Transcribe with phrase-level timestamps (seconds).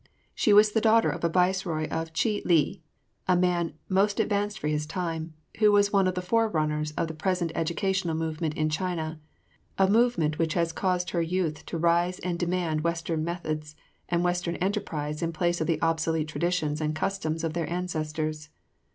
[0.33, 2.81] She was the daughter of a viceroy of Chih li,
[3.27, 7.13] a man most advanced for his time, who was one of the forerunners of the
[7.13, 9.19] present educational movement in China,
[9.77, 13.75] a movement which has caused her youth to rise and demand Western methods
[14.09, 18.49] and Western enterprise in place of the obsolete traditions and customs of their ancestors.